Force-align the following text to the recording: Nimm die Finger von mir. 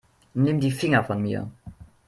Nimm 0.33 0.59
die 0.59 0.71
Finger 0.71 1.03
von 1.03 1.21
mir. 1.21 1.51